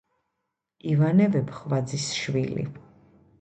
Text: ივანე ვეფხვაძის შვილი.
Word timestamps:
ივანე 0.93 1.27
ვეფხვაძის 1.35 2.09
შვილი. 2.21 2.67